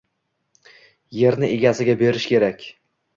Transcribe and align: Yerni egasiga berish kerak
Yerni 1.17 1.49
egasiga 1.57 1.95
berish 1.99 2.25
kerak 2.31 2.65